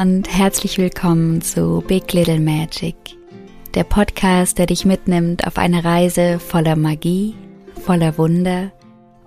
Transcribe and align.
und 0.00 0.34
herzlich 0.34 0.78
willkommen 0.78 1.42
zu 1.42 1.84
Big 1.86 2.10
Little 2.14 2.40
Magic, 2.40 2.96
der 3.74 3.84
Podcast, 3.84 4.56
der 4.56 4.64
dich 4.64 4.86
mitnimmt 4.86 5.46
auf 5.46 5.58
eine 5.58 5.84
Reise 5.84 6.38
voller 6.38 6.74
Magie, 6.74 7.34
voller 7.84 8.16
Wunder 8.16 8.72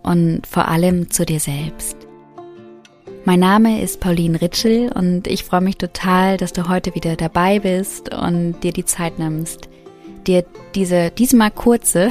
und 0.02 0.48
vor 0.48 0.68
allem 0.68 1.12
zu 1.12 1.28
dir 1.28 1.40
selbst. 1.40 1.96
Mein 3.24 3.42
Name 3.42 3.84
ist 3.84 4.00
Pauline 4.00 4.42
Ritschel 4.42 4.92
und 4.92 5.28
ich 5.28 5.44
freue 5.44 5.62
mich 5.62 5.78
total, 5.78 6.38
dass 6.38 6.54
du 6.54 6.68
heute 6.68 6.96
wieder 6.96 7.18
dabei 7.18 7.60
bist 7.60 8.12
und 8.12 8.60
dir 8.64 8.74
die 8.74 8.86
Zeit 8.86 9.20
nimmst, 9.20 9.70
dir 10.26 10.44
diese 10.74 11.12
diesmal 11.12 11.52
kurze, 11.52 12.10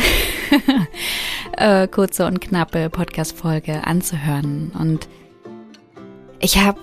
äh, 1.56 1.88
kurze 1.88 2.26
und 2.26 2.40
knappe 2.40 2.90
Podcast-Folge 2.90 3.84
anzuhören. 3.84 4.70
Und 4.78 5.08
ich 6.38 6.58
habe 6.58 6.78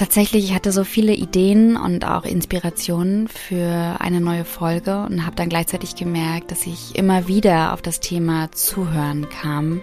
tatsächlich, 0.00 0.44
ich 0.44 0.54
hatte 0.54 0.72
so 0.72 0.82
viele 0.82 1.12
Ideen 1.12 1.76
und 1.76 2.06
auch 2.06 2.24
Inspirationen 2.24 3.28
für 3.28 3.96
eine 3.98 4.22
neue 4.22 4.46
Folge 4.46 5.04
und 5.04 5.26
habe 5.26 5.36
dann 5.36 5.50
gleichzeitig 5.50 5.94
gemerkt, 5.94 6.50
dass 6.50 6.66
ich 6.66 6.96
immer 6.96 7.28
wieder 7.28 7.74
auf 7.74 7.82
das 7.82 8.00
Thema 8.00 8.50
Zuhören 8.50 9.28
kam. 9.28 9.82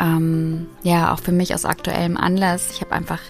Ähm, 0.00 0.68
ja, 0.82 1.12
auch 1.12 1.20
für 1.20 1.32
mich 1.32 1.54
aus 1.54 1.66
aktuellem 1.66 2.16
Anlass. 2.16 2.70
Ich 2.72 2.80
habe 2.80 2.92
einfach 2.92 3.20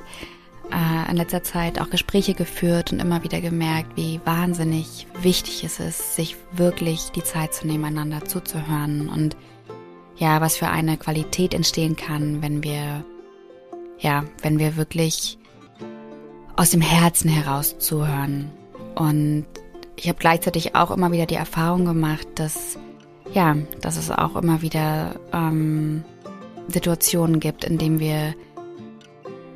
äh, 0.71 1.11
in 1.11 1.17
letzter 1.17 1.43
Zeit 1.43 1.81
auch 1.81 1.91
Gespräche 1.91 2.35
geführt 2.35 2.93
und 2.93 3.01
immer 3.01 3.25
wieder 3.25 3.41
gemerkt, 3.41 3.97
wie 3.97 4.21
wahnsinnig 4.25 5.09
wichtig 5.21 5.65
es 5.65 5.81
ist, 5.81 6.15
sich 6.15 6.37
wirklich 6.53 7.11
die 7.11 7.25
Zeit 7.25 7.55
zu 7.55 7.67
nehmen, 7.67 7.87
einander 7.87 8.25
zuzuhören 8.25 9.09
und 9.09 9.37
ja, 10.17 10.41
was 10.41 10.57
für 10.57 10.69
eine 10.69 10.97
Qualität 10.97 11.55
entstehen 11.55 11.97
kann, 11.97 12.41
wenn 12.41 12.63
wir, 12.63 13.05
ja, 13.99 14.25
wenn 14.43 14.61
wir 14.61 14.77
wirklich 14.77 15.38
aus 16.59 16.71
dem 16.71 16.81
Herzen 16.81 17.31
heraus 17.31 17.79
zuhören. 17.79 18.51
Und 18.97 19.47
ich 19.95 20.09
habe 20.09 20.19
gleichzeitig 20.19 20.75
auch 20.75 20.91
immer 20.91 21.13
wieder 21.13 21.27
die 21.27 21.37
Erfahrung 21.37 21.85
gemacht, 21.85 22.27
dass, 22.35 22.77
ja, 23.33 23.57
dass 23.81 23.97
es 23.97 24.11
auch 24.11 24.35
immer 24.35 24.61
wieder 24.61 25.15
ähm, 25.33 26.03
Situationen 26.67 27.39
gibt, 27.39 27.65
in 27.65 27.79
denen 27.79 28.01
wir 28.01 28.35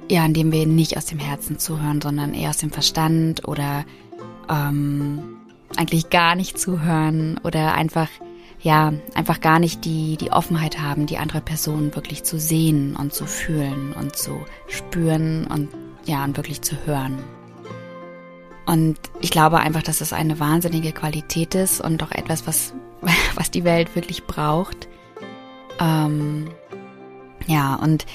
ja, 0.08 0.24
indem 0.24 0.52
wir 0.52 0.66
nicht 0.66 0.96
aus 0.96 1.06
dem 1.06 1.18
Herzen 1.18 1.58
zuhören, 1.58 2.00
sondern 2.00 2.34
eher 2.34 2.50
aus 2.50 2.58
dem 2.58 2.70
Verstand 2.70 3.48
oder 3.48 3.84
ähm, 4.50 5.38
eigentlich 5.76 6.10
gar 6.10 6.34
nicht 6.34 6.58
zuhören 6.58 7.40
oder 7.44 7.74
einfach, 7.74 8.08
ja, 8.60 8.92
einfach 9.14 9.40
gar 9.40 9.58
nicht 9.58 9.84
die, 9.84 10.16
die 10.18 10.30
Offenheit 10.30 10.80
haben, 10.80 11.06
die 11.06 11.18
andere 11.18 11.40
Person 11.40 11.94
wirklich 11.94 12.24
zu 12.24 12.38
sehen 12.38 12.94
und 12.94 13.14
zu 13.14 13.26
fühlen 13.26 13.94
und 13.98 14.14
zu 14.14 14.44
spüren 14.68 15.46
und 15.46 15.68
ja, 16.04 16.24
und 16.24 16.36
wirklich 16.36 16.62
zu 16.62 16.76
hören. 16.86 17.18
Und 18.66 18.96
ich 19.20 19.30
glaube 19.30 19.58
einfach, 19.58 19.82
dass 19.82 20.00
es 20.00 20.12
eine 20.12 20.38
wahnsinnige 20.38 20.92
Qualität 20.92 21.54
ist 21.54 21.80
und 21.80 22.02
auch 22.02 22.12
etwas, 22.12 22.46
was, 22.46 22.74
was 23.34 23.50
die 23.50 23.64
Welt 23.64 23.94
wirklich 23.94 24.24
braucht. 24.24 24.88
Ähm, 25.80 26.48
ja, 27.46 27.74
und 27.74 28.06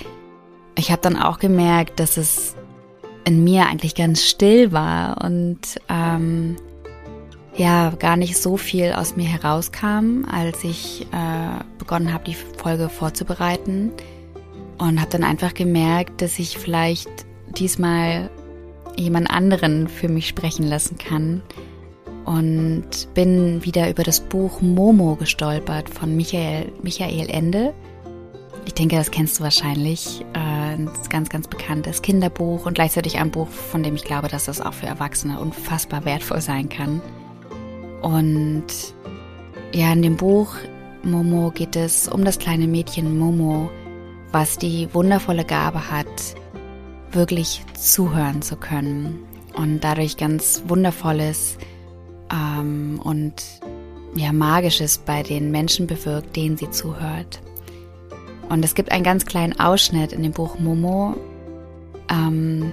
ich 0.76 0.92
habe 0.92 1.02
dann 1.02 1.18
auch 1.18 1.40
gemerkt, 1.40 2.00
dass 2.00 2.18
es 2.18 2.56
in 3.26 3.44
mir 3.44 3.68
eigentlich 3.68 3.94
ganz 3.94 4.24
still 4.24 4.72
war 4.72 5.22
und 5.24 5.60
ähm, 5.90 6.56
ja, 7.58 7.90
gar 7.90 8.16
nicht 8.16 8.38
so 8.38 8.56
viel 8.56 8.94
aus 8.94 9.16
mir 9.16 9.26
herauskam, 9.28 10.24
als 10.32 10.64
ich 10.64 11.08
äh, 11.12 11.64
begonnen 11.78 12.14
habe, 12.14 12.24
die 12.26 12.36
Folge 12.36 12.88
vorzubereiten. 12.88 13.92
Und 14.78 15.02
habe 15.02 15.10
dann 15.10 15.24
einfach 15.24 15.56
gemerkt, 15.56 16.22
dass 16.22 16.38
ich 16.38 16.58
vielleicht 16.60 17.27
diesmal 17.60 18.30
jemand 18.96 19.30
anderen 19.30 19.88
für 19.88 20.10
mich 20.10 20.28
sprechen 20.28 20.66
lassen 20.66 20.98
kann. 20.98 21.42
Und 22.26 23.14
bin 23.14 23.64
wieder 23.64 23.90
über 23.90 24.04
das 24.04 24.20
Buch 24.20 24.62
Momo 24.62 25.16
gestolpert 25.16 25.90
von 25.90 26.16
Michael, 26.16 26.72
Michael 26.82 27.30
Ende. 27.30 27.74
Ich 28.66 28.74
denke, 28.74 28.98
das 28.98 29.12
kennst 29.12 29.40
du 29.40 29.44
wahrscheinlich. 29.44 30.26
Äh, 30.34 30.58
ein 30.78 30.90
ganz, 31.10 31.30
ganz 31.30 31.48
bekanntes 31.48 32.02
Kinderbuch 32.02 32.66
und 32.66 32.74
gleichzeitig 32.76 33.18
ein 33.18 33.32
Buch, 33.32 33.48
von 33.48 33.84
dem 33.84 33.96
ich 33.96 34.04
glaube, 34.04 34.28
dass 34.28 34.46
das 34.46 34.62
auch 34.62 34.74
für 34.74 34.86
Erwachsene 34.86 35.40
unfassbar 35.40 36.06
wertvoll 36.06 36.42
sein 36.42 36.70
kann. 36.70 37.02
Und 38.02 38.66
ja, 39.74 39.92
in 39.92 40.02
dem 40.02 40.18
Buch 40.18 40.56
Momo 41.04 41.52
geht 41.52 41.76
es 41.76 42.08
um 42.08 42.24
das 42.24 42.40
kleine 42.40 42.68
Mädchen 42.68 43.18
Momo, 43.18 43.70
was 44.32 44.58
die 44.58 44.94
wundervolle 44.94 45.46
Gabe 45.46 45.90
hat, 45.90 46.36
wirklich 47.18 47.66
zuhören 47.74 48.42
zu 48.42 48.56
können 48.56 49.20
und 49.56 49.82
dadurch 49.82 50.16
ganz 50.16 50.64
wundervolles 50.68 51.58
ähm, 52.32 53.02
und 53.04 53.34
ja 54.16 54.32
magisches 54.32 55.00
bei 55.00 55.24
den 55.24 55.52
Menschen 55.52 55.88
bewirkt, 55.88 56.36
denen 56.36 56.56
sie 56.56 56.70
zuhört. 56.70 57.42
Und 58.50 58.64
es 58.64 58.76
gibt 58.76 58.92
einen 58.92 59.04
ganz 59.04 59.26
kleinen 59.26 59.60
Ausschnitt 59.60 60.14
in 60.14 60.24
dem 60.24 60.32
Buch 60.32 60.58
Momo, 60.60 61.16
ähm, 62.10 62.72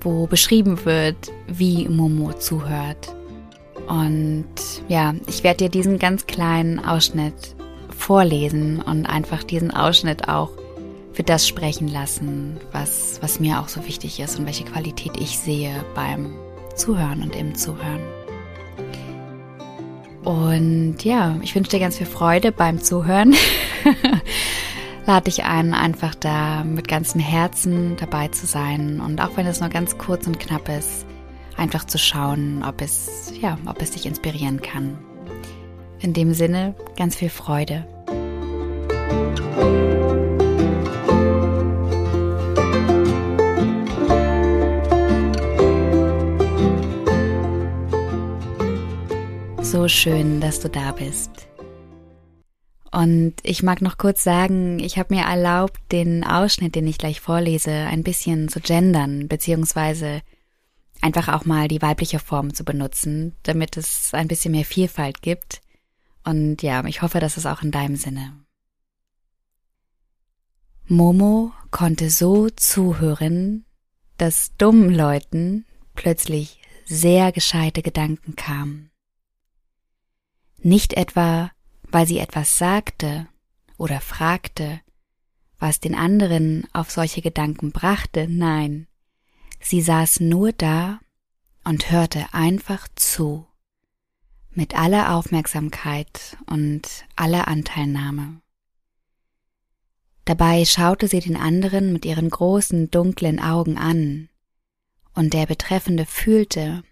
wo 0.00 0.26
beschrieben 0.26 0.84
wird, 0.84 1.32
wie 1.48 1.88
Momo 1.88 2.32
zuhört. 2.34 3.14
Und 3.88 4.46
ja, 4.88 5.14
ich 5.26 5.42
werde 5.42 5.64
dir 5.64 5.70
diesen 5.70 5.98
ganz 5.98 6.26
kleinen 6.26 6.78
Ausschnitt 6.78 7.56
vorlesen 7.96 8.80
und 8.80 9.06
einfach 9.06 9.42
diesen 9.42 9.72
Ausschnitt 9.72 10.28
auch 10.28 10.50
für 11.12 11.22
das 11.22 11.46
sprechen 11.46 11.88
lassen, 11.88 12.58
was, 12.72 13.18
was 13.22 13.40
mir 13.40 13.60
auch 13.60 13.68
so 13.68 13.86
wichtig 13.86 14.20
ist 14.20 14.38
und 14.38 14.46
welche 14.46 14.64
Qualität 14.64 15.12
ich 15.18 15.38
sehe 15.38 15.84
beim 15.94 16.34
Zuhören 16.76 17.22
und 17.22 17.34
im 17.36 17.54
Zuhören. 17.54 18.00
Und 20.22 21.02
ja, 21.02 21.36
ich 21.42 21.54
wünsche 21.54 21.70
dir 21.70 21.80
ganz 21.80 21.96
viel 21.96 22.06
Freude 22.06 22.52
beim 22.52 22.80
Zuhören. 22.80 23.34
lade 25.10 25.24
dich 25.24 25.44
ein, 25.44 25.74
einfach 25.74 26.14
da 26.14 26.62
mit 26.62 26.86
ganzem 26.86 27.20
Herzen 27.20 27.96
dabei 27.96 28.28
zu 28.28 28.46
sein 28.46 29.00
und 29.00 29.20
auch 29.20 29.36
wenn 29.36 29.44
es 29.44 29.58
nur 29.58 29.68
ganz 29.68 29.98
kurz 29.98 30.28
und 30.28 30.38
knapp 30.38 30.68
ist, 30.68 31.04
einfach 31.56 31.84
zu 31.84 31.98
schauen, 31.98 32.62
ob 32.62 32.80
es, 32.80 33.32
ja, 33.40 33.58
ob 33.66 33.82
es 33.82 33.90
dich 33.90 34.06
inspirieren 34.06 34.62
kann. 34.62 34.98
In 35.98 36.12
dem 36.12 36.32
Sinne, 36.32 36.74
ganz 36.96 37.16
viel 37.16 37.28
Freude. 37.28 37.86
So 49.70 49.86
schön, 49.86 50.40
dass 50.40 50.58
du 50.58 50.68
da 50.68 50.90
bist. 50.90 51.30
Und 52.90 53.34
ich 53.44 53.62
mag 53.62 53.80
noch 53.82 53.98
kurz 53.98 54.24
sagen, 54.24 54.80
ich 54.80 54.98
habe 54.98 55.14
mir 55.14 55.22
erlaubt, 55.22 55.78
den 55.92 56.24
Ausschnitt, 56.24 56.74
den 56.74 56.88
ich 56.88 56.98
gleich 56.98 57.20
vorlese, 57.20 57.70
ein 57.70 58.02
bisschen 58.02 58.48
zu 58.48 58.58
gendern, 58.58 59.28
beziehungsweise 59.28 60.22
einfach 61.00 61.28
auch 61.28 61.44
mal 61.44 61.68
die 61.68 61.80
weibliche 61.80 62.18
Form 62.18 62.52
zu 62.52 62.64
benutzen, 62.64 63.36
damit 63.44 63.76
es 63.76 64.12
ein 64.12 64.26
bisschen 64.26 64.50
mehr 64.50 64.64
Vielfalt 64.64 65.22
gibt. 65.22 65.60
Und 66.24 66.62
ja, 66.62 66.84
ich 66.86 67.02
hoffe, 67.02 67.20
das 67.20 67.36
ist 67.36 67.46
auch 67.46 67.62
in 67.62 67.70
deinem 67.70 67.94
Sinne. 67.94 68.32
Momo 70.88 71.52
konnte 71.70 72.10
so 72.10 72.50
zuhören, 72.50 73.64
dass 74.18 74.50
dummen 74.56 74.92
Leuten 74.92 75.64
plötzlich 75.94 76.60
sehr 76.86 77.30
gescheite 77.30 77.82
Gedanken 77.82 78.34
kamen. 78.34 78.90
Nicht 80.62 80.92
etwa, 80.94 81.50
weil 81.82 82.06
sie 82.06 82.18
etwas 82.18 82.58
sagte 82.58 83.26
oder 83.78 84.00
fragte, 84.00 84.80
was 85.58 85.80
den 85.80 85.94
anderen 85.94 86.66
auf 86.72 86.90
solche 86.90 87.22
Gedanken 87.22 87.72
brachte, 87.72 88.26
nein, 88.28 88.86
sie 89.60 89.80
saß 89.82 90.20
nur 90.20 90.52
da 90.52 91.00
und 91.64 91.90
hörte 91.90 92.26
einfach 92.32 92.88
zu, 92.94 93.46
mit 94.50 94.78
aller 94.78 95.14
Aufmerksamkeit 95.14 96.36
und 96.46 97.06
aller 97.16 97.48
Anteilnahme. 97.48 98.40
Dabei 100.26 100.64
schaute 100.64 101.08
sie 101.08 101.20
den 101.20 101.36
anderen 101.36 101.92
mit 101.92 102.04
ihren 102.04 102.28
großen 102.28 102.90
dunklen 102.90 103.40
Augen 103.40 103.78
an, 103.78 104.28
und 105.14 105.32
der 105.32 105.46
Betreffende 105.46 106.06
fühlte, 106.06 106.84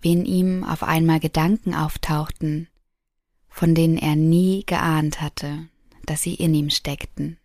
wie 0.00 0.12
in 0.12 0.24
ihm 0.24 0.64
auf 0.64 0.82
einmal 0.82 1.20
Gedanken 1.20 1.74
auftauchten, 1.74 2.68
von 3.52 3.74
denen 3.74 3.98
er 3.98 4.16
nie 4.16 4.64
geahnt 4.66 5.20
hatte, 5.20 5.68
dass 6.04 6.22
sie 6.22 6.34
in 6.34 6.54
ihm 6.54 6.70
steckten. 6.70 7.38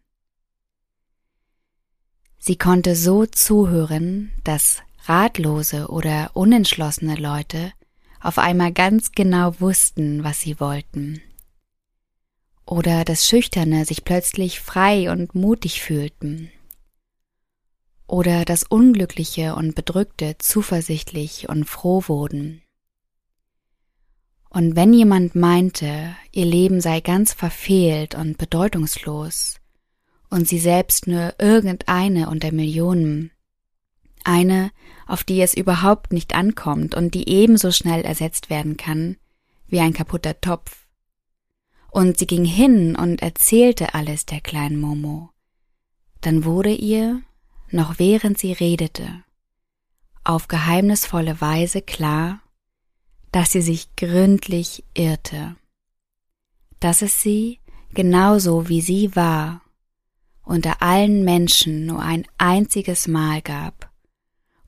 Sie 2.40 2.58
konnte 2.58 2.96
so 2.96 3.26
zuhören, 3.26 4.32
dass 4.44 4.82
ratlose 5.06 5.88
oder 5.90 6.32
unentschlossene 6.34 7.16
Leute 7.16 7.74
auf 8.20 8.38
einmal 8.40 8.72
ganz 8.72 9.12
genau 9.12 9.60
wussten, 9.60 10.24
was 10.24 10.40
sie 10.40 10.60
wollten. 10.60 11.22
Oder 12.66 13.06
dass 13.06 13.28
Schüchterne 13.28 13.86
sich 13.86 14.04
plötzlich 14.04 14.60
frei 14.60 15.12
und 15.12 15.36
mutig 15.36 15.82
fühlten. 15.82 16.52
oder 18.08 18.46
das 18.46 18.64
Unglückliche 18.64 19.56
und 19.56 19.76
Bedrückte 19.76 20.38
zuversichtlich 20.40 21.50
und 21.50 21.66
froh 21.66 22.04
wurden. 22.08 22.62
Und 24.50 24.76
wenn 24.76 24.94
jemand 24.94 25.36
meinte, 25.36 26.16
ihr 26.32 26.46
Leben 26.46 26.82
sei 26.82 27.02
ganz 27.02 27.34
verfehlt 27.34 28.16
und 28.16 28.38
bedeutungslos, 28.38 29.60
und 30.30 30.48
sie 30.48 30.60
selbst 30.60 31.08
nur 31.08 31.36
irgendeine 31.40 32.30
unter 32.30 32.52
Millionen, 32.52 33.32
eine, 34.24 34.72
auf 35.06 35.24
die 35.24 35.42
es 35.42 35.54
überhaupt 35.54 36.12
nicht 36.12 36.36
ankommt 36.36 36.96
und 36.96 37.14
die 37.14 37.30
ebenso 37.30 37.72
schnell 37.72 38.02
ersetzt 38.02 38.50
werden 38.50 38.76
kann 38.76 39.18
wie 39.68 39.80
ein 39.80 39.94
kaputter 39.94 40.40
Topf. 40.40 40.88
Und 41.92 42.18
sie 42.18 42.28
ging 42.28 42.46
hin 42.46 42.96
und 42.96 43.22
erzählte 43.22 43.94
alles 43.94 44.26
der 44.26 44.42
kleinen 44.42 44.80
Momo. 44.80 45.30
Dann 46.22 46.46
wurde 46.46 46.74
ihr, 46.74 47.22
noch 47.72 48.00
während 48.00 48.38
sie 48.38 48.54
redete, 48.54 49.24
auf 50.24 50.48
geheimnisvolle 50.48 51.40
Weise 51.42 51.82
klar, 51.82 52.42
dass 53.32 53.52
sie 53.52 53.62
sich 53.62 53.96
gründlich 53.96 54.84
irrte, 54.94 55.56
dass 56.80 57.02
es 57.02 57.22
sie, 57.22 57.60
genauso 57.94 58.70
wie 58.70 58.82
sie 58.82 59.16
war, 59.16 59.62
unter 60.44 60.82
allen 60.82 61.24
Menschen 61.24 61.86
nur 61.86 62.02
ein 62.02 62.26
einziges 62.38 63.08
Mal 63.08 63.42
gab 63.42 63.92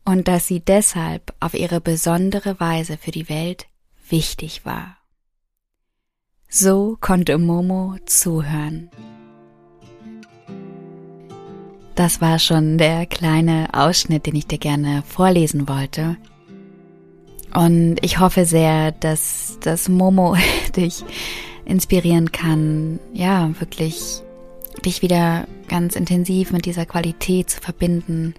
und 0.04 0.28
dass 0.28 0.48
sie 0.48 0.60
deshalb 0.60 1.34
auf 1.40 1.54
ihre 1.54 1.82
besondere 1.82 2.60
Weise 2.60 2.98
für 2.98 3.12
die 3.12 3.30
Welt 3.30 3.68
wichtig 4.10 4.66
war. 4.66 4.98
So 6.50 6.98
konnte 7.00 7.38
Momo 7.38 7.96
zuhören. 8.06 8.90
Das 11.94 12.22
war 12.22 12.40
schon 12.40 12.78
der 12.78 13.06
kleine 13.06 13.70
Ausschnitt, 13.74 14.26
den 14.26 14.36
ich 14.36 14.48
dir 14.48 14.58
gerne 14.58 15.04
vorlesen 15.06 15.68
wollte. 15.68 16.18
Und 17.54 17.98
ich 18.01 18.19
hoffe 18.19 18.46
sehr, 18.46 18.92
dass 18.92 19.57
das 19.62 19.90
Momo 19.90 20.36
dich 20.75 21.04
inspirieren 21.66 22.31
kann, 22.31 23.00
ja, 23.13 23.51
wirklich 23.60 24.22
dich 24.86 25.01
wieder 25.01 25.48
ganz 25.68 25.96
intensiv 25.96 26.51
mit 26.51 26.66
dieser 26.66 26.86
Qualität 26.86 27.50
zu 27.50 27.62
verbinden 27.62 28.34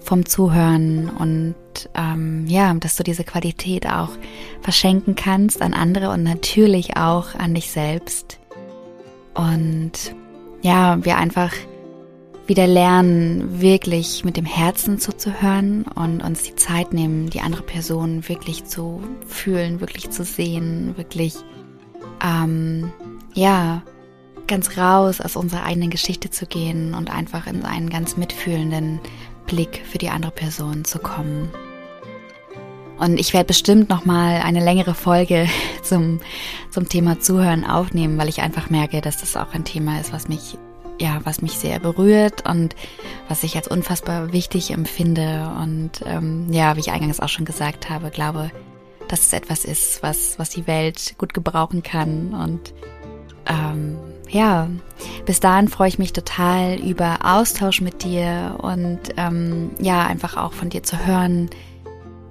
vom 0.00 0.26
Zuhören 0.26 1.08
und 1.08 1.54
ähm, 1.94 2.46
ja, 2.46 2.72
dass 2.74 2.96
du 2.96 3.02
diese 3.02 3.24
Qualität 3.24 3.86
auch 3.86 4.10
verschenken 4.60 5.14
kannst 5.14 5.62
an 5.62 5.72
andere 5.72 6.10
und 6.10 6.22
natürlich 6.22 6.96
auch 6.96 7.34
an 7.34 7.54
dich 7.54 7.70
selbst. 7.70 8.38
Und 9.34 9.92
ja, 10.62 11.02
wir 11.04 11.16
einfach 11.16 11.52
wieder 12.46 12.66
lernen, 12.66 13.60
wirklich 13.60 14.24
mit 14.24 14.36
dem 14.36 14.44
Herzen 14.44 14.98
zuzuhören 14.98 15.84
und 15.94 16.22
uns 16.22 16.42
die 16.42 16.56
Zeit 16.56 16.92
nehmen, 16.92 17.30
die 17.30 17.40
andere 17.40 17.62
Person 17.62 18.28
wirklich 18.28 18.64
zu 18.64 19.02
fühlen, 19.26 19.80
wirklich 19.80 20.10
zu 20.10 20.24
sehen, 20.24 20.94
wirklich, 20.96 21.34
ähm, 22.22 22.92
ja, 23.32 23.82
ganz 24.46 24.76
raus 24.76 25.20
aus 25.22 25.36
unserer 25.36 25.64
eigenen 25.64 25.88
Geschichte 25.88 26.30
zu 26.30 26.46
gehen 26.46 26.92
und 26.94 27.10
einfach 27.10 27.46
in 27.46 27.64
einen 27.64 27.88
ganz 27.88 28.18
mitfühlenden 28.18 29.00
Blick 29.46 29.82
für 29.90 29.98
die 29.98 30.10
andere 30.10 30.32
Person 30.32 30.84
zu 30.84 30.98
kommen. 30.98 31.48
Und 32.98 33.18
ich 33.18 33.32
werde 33.32 33.46
bestimmt 33.46 33.88
noch 33.88 34.04
mal 34.04 34.40
eine 34.42 34.62
längere 34.62 34.94
Folge 34.94 35.48
zum 35.82 36.20
zum 36.70 36.88
Thema 36.88 37.20
Zuhören 37.20 37.64
aufnehmen, 37.64 38.18
weil 38.18 38.28
ich 38.28 38.42
einfach 38.42 38.68
merke, 38.68 39.00
dass 39.00 39.18
das 39.18 39.36
auch 39.36 39.54
ein 39.54 39.64
Thema 39.64 40.00
ist, 40.00 40.12
was 40.12 40.28
mich 40.28 40.58
ja, 41.00 41.20
was 41.24 41.42
mich 41.42 41.58
sehr 41.58 41.80
berührt 41.80 42.48
und 42.48 42.74
was 43.28 43.42
ich 43.42 43.56
als 43.56 43.68
unfassbar 43.68 44.32
wichtig 44.32 44.70
empfinde. 44.70 45.50
Und 45.60 46.02
ähm, 46.06 46.52
ja, 46.52 46.76
wie 46.76 46.80
ich 46.80 46.90
eingangs 46.90 47.20
auch 47.20 47.28
schon 47.28 47.44
gesagt 47.44 47.90
habe, 47.90 48.10
glaube, 48.10 48.50
dass 49.08 49.20
es 49.20 49.32
etwas 49.32 49.64
ist, 49.64 50.02
was, 50.02 50.38
was 50.38 50.50
die 50.50 50.66
Welt 50.66 51.14
gut 51.18 51.34
gebrauchen 51.34 51.82
kann. 51.82 52.34
Und 52.34 52.74
ähm, 53.46 53.98
ja, 54.28 54.68
bis 55.26 55.40
dahin 55.40 55.68
freue 55.68 55.88
ich 55.88 55.98
mich 55.98 56.12
total 56.12 56.78
über 56.78 57.18
Austausch 57.24 57.80
mit 57.80 58.02
dir 58.02 58.56
und 58.62 59.00
ähm, 59.16 59.70
ja, 59.78 60.06
einfach 60.06 60.36
auch 60.36 60.52
von 60.52 60.70
dir 60.70 60.82
zu 60.82 61.06
hören, 61.06 61.50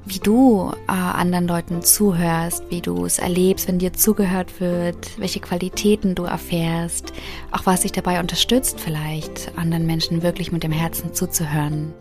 wie 0.05 0.19
du 0.19 0.71
äh, 0.87 0.91
anderen 0.91 1.47
Leuten 1.47 1.81
zuhörst, 1.81 2.63
wie 2.69 2.81
du 2.81 3.05
es 3.05 3.19
erlebst, 3.19 3.67
wenn 3.67 3.79
dir 3.79 3.93
zugehört 3.93 4.59
wird, 4.59 5.19
welche 5.19 5.39
Qualitäten 5.39 6.15
du 6.15 6.23
erfährst, 6.23 7.13
auch 7.51 7.65
was 7.65 7.81
dich 7.81 7.91
dabei 7.91 8.19
unterstützt, 8.19 8.79
vielleicht 8.79 9.51
anderen 9.57 9.85
Menschen 9.85 10.23
wirklich 10.23 10.51
mit 10.51 10.63
dem 10.63 10.71
Herzen 10.71 11.13
zuzuhören. 11.13 11.93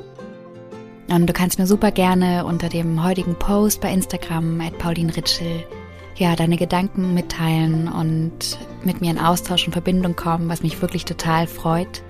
Und 1.08 1.26
du 1.26 1.32
kannst 1.32 1.58
mir 1.58 1.66
super 1.66 1.90
gerne 1.90 2.44
unter 2.44 2.68
dem 2.68 3.04
heutigen 3.04 3.34
Post 3.34 3.80
bei 3.80 3.92
Instagram 3.92 4.60
at 4.60 4.78
Pauline 4.78 5.14
Ritschel 5.14 5.64
ja, 6.16 6.36
deine 6.36 6.56
Gedanken 6.56 7.14
mitteilen 7.14 7.88
und 7.88 8.58
mit 8.84 9.00
mir 9.00 9.10
in 9.10 9.18
Austausch 9.18 9.66
und 9.66 9.72
Verbindung 9.72 10.14
kommen, 10.16 10.48
was 10.48 10.62
mich 10.62 10.80
wirklich 10.82 11.04
total 11.04 11.46
freut. 11.46 12.02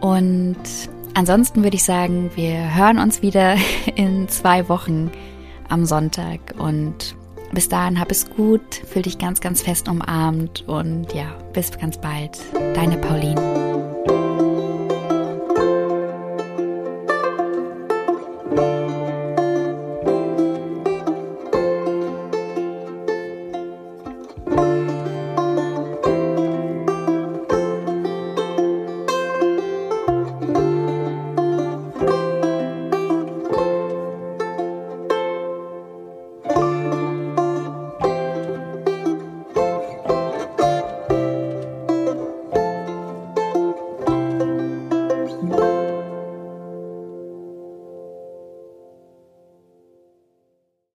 Und 0.00 0.56
Ansonsten 1.18 1.64
würde 1.64 1.74
ich 1.74 1.82
sagen, 1.82 2.30
wir 2.36 2.76
hören 2.76 3.00
uns 3.00 3.22
wieder 3.22 3.56
in 3.96 4.28
zwei 4.28 4.68
Wochen 4.68 5.10
am 5.68 5.84
Sonntag 5.84 6.38
und 6.58 7.16
bis 7.50 7.68
dahin 7.68 7.98
hab 7.98 8.12
es 8.12 8.30
gut, 8.30 8.62
fühl 8.86 9.02
dich 9.02 9.18
ganz, 9.18 9.40
ganz 9.40 9.60
fest 9.60 9.88
umarmt 9.88 10.62
und 10.68 11.12
ja, 11.14 11.36
bis 11.52 11.76
ganz 11.76 11.98
bald. 11.98 12.38
Deine 12.72 12.98
Pauline. 12.98 13.97